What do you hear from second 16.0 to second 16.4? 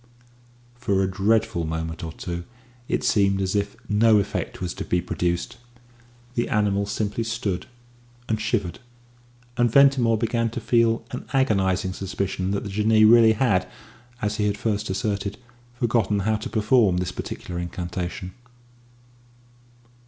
how